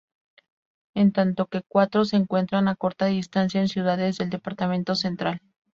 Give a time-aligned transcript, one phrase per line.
[0.95, 5.41] En tanto que cuatro se encuentran a corta distancia en ciudades del departamento Central.